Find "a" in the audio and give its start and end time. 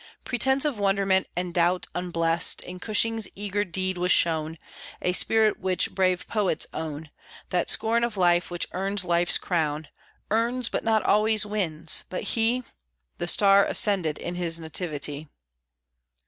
4.99-5.13